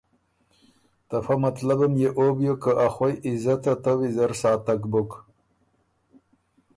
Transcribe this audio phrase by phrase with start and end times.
[1.07, 5.11] ته فۀ مطلبم يې او بیوک که ا خوئ عزته ته ویزر ساتک بُک